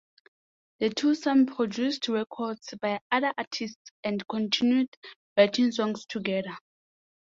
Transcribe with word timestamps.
The 0.79 0.89
twosome 0.89 1.45
produced 1.45 2.07
records 2.07 2.73
by 2.81 3.01
other 3.11 3.35
artists 3.37 3.91
and 4.03 4.27
continued 4.27 4.89
writing 5.37 5.71
songs 5.71 6.07
together. 6.07 6.57